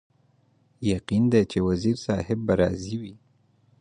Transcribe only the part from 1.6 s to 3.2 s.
وزیر صاحب به راضي وي.